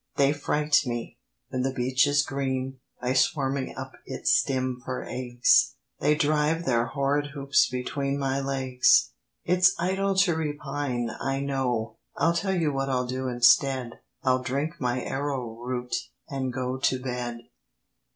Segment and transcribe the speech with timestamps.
[0.15, 1.19] They fright me,
[1.49, 6.87] when the beech is green, By swarming up its stem for eggs: They drive their
[6.87, 9.11] horrid hoops between My legs:—
[9.45, 14.81] It's idle to repine, I know; I'll tell you what I'll do instead: I'll drink
[14.81, 15.93] my arrowroot,
[16.27, 17.41] and go To bed.